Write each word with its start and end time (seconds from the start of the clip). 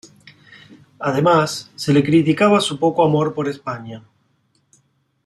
Además, 0.97 1.69
se 1.75 1.93
le 1.93 2.03
criticaba 2.03 2.59
su 2.59 2.79
poco 2.79 3.05
amor 3.05 3.35
por 3.35 3.47
España. 3.47 4.03